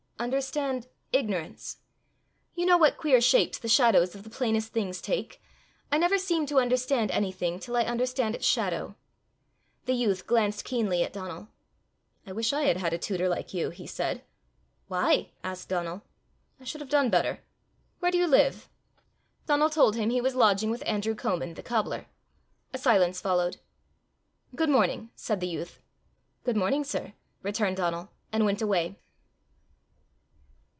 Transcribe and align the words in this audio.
"Understand 0.21 0.87
ignorance?" 1.11 1.77
"You 2.53 2.67
know 2.67 2.77
what 2.77 2.95
queer 2.95 3.19
shapes 3.21 3.57
the 3.57 3.67
shadows 3.67 4.13
of 4.13 4.21
the 4.21 4.29
plainest 4.29 4.71
things 4.71 5.01
take: 5.01 5.41
I 5.91 5.97
never 5.97 6.19
seem 6.19 6.45
to 6.45 6.59
understand 6.59 7.09
any 7.09 7.31
thing 7.31 7.57
till 7.57 7.75
I 7.75 7.85
understand 7.85 8.35
its 8.35 8.45
shadow." 8.45 8.95
The 9.85 9.95
youth 9.95 10.27
glanced 10.27 10.63
keenly 10.63 11.01
at 11.01 11.11
Donal. 11.13 11.47
"I 12.27 12.33
wish 12.33 12.53
I 12.53 12.65
had 12.65 12.77
had 12.77 12.93
a 12.93 12.99
tutor 12.99 13.27
like 13.27 13.51
you!" 13.55 13.71
he 13.71 13.87
said. 13.87 14.21
"Why?" 14.87 15.31
asked 15.43 15.69
Donal. 15.69 16.03
"I 16.59 16.65
should 16.65 16.81
have 16.81 16.89
done 16.91 17.09
better. 17.09 17.39
Where 17.97 18.11
do 18.11 18.19
you 18.19 18.27
live?" 18.27 18.69
Donal 19.47 19.71
told 19.71 19.95
him 19.95 20.11
he 20.11 20.21
was 20.21 20.35
lodging 20.35 20.69
with 20.69 20.83
Andrew 20.85 21.15
Comin, 21.15 21.55
the 21.55 21.63
cobbler. 21.63 22.05
A 22.75 22.77
silence 22.77 23.19
followed. 23.19 23.57
"Good 24.55 24.69
morning!" 24.69 25.09
said 25.15 25.39
the 25.39 25.47
youth. 25.47 25.79
"Good 26.43 26.55
morning, 26.57 26.83
sir!" 26.83 27.13
returned 27.41 27.77
Donal, 27.77 28.11
and 28.31 28.45
went 28.45 28.61
away. 28.61 28.99